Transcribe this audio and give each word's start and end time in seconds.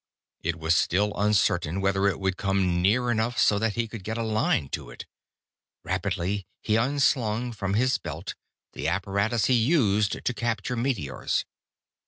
It 0.41 0.55
was 0.57 0.73
still 0.73 1.13
uncertain 1.15 1.79
whether 1.79 2.07
it 2.07 2.19
would 2.19 2.35
come 2.35 2.81
near 2.81 3.11
enough 3.11 3.37
so 3.37 3.59
that 3.59 3.75
he 3.75 3.87
could 3.87 4.03
get 4.03 4.17
a 4.17 4.23
line 4.23 4.67
to 4.69 4.89
it. 4.89 5.05
Rapidly 5.83 6.47
he 6.59 6.75
unslung 6.75 7.51
from 7.51 7.75
his 7.75 7.99
belt 7.99 8.33
the 8.73 8.87
apparatus 8.87 9.45
he 9.45 9.53
used 9.53 10.25
to 10.25 10.33
capture 10.33 10.75
meteors. 10.75 11.45